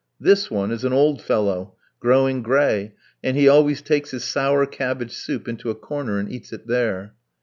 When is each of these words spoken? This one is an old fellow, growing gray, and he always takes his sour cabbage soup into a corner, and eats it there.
This 0.19 0.49
one 0.49 0.71
is 0.71 0.83
an 0.83 0.93
old 0.93 1.21
fellow, 1.21 1.75
growing 1.99 2.41
gray, 2.41 2.95
and 3.23 3.37
he 3.37 3.47
always 3.47 3.83
takes 3.83 4.09
his 4.09 4.23
sour 4.23 4.65
cabbage 4.65 5.11
soup 5.15 5.47
into 5.47 5.69
a 5.69 5.75
corner, 5.75 6.17
and 6.17 6.27
eats 6.31 6.51
it 6.51 6.65
there. 6.65 7.13